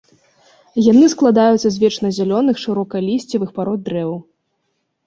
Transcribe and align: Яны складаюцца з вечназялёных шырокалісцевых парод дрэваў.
Яны 0.91 1.05
складаюцца 1.15 1.65
з 1.65 1.73
вечназялёных 1.83 2.55
шырокалісцевых 2.65 3.49
парод 3.61 3.79
дрэваў. 3.93 4.19